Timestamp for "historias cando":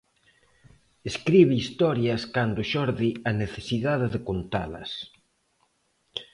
1.63-2.61